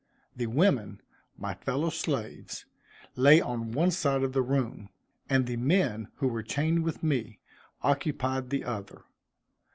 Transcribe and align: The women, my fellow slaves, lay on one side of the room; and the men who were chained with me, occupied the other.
The 0.35 0.47
women, 0.47 0.99
my 1.37 1.53
fellow 1.53 1.91
slaves, 1.91 2.65
lay 3.15 3.39
on 3.39 3.71
one 3.71 3.91
side 3.91 4.23
of 4.23 4.33
the 4.33 4.41
room; 4.41 4.89
and 5.29 5.45
the 5.45 5.57
men 5.57 6.07
who 6.15 6.27
were 6.27 6.41
chained 6.41 6.83
with 6.83 7.03
me, 7.03 7.37
occupied 7.83 8.49
the 8.49 8.63
other. 8.65 9.03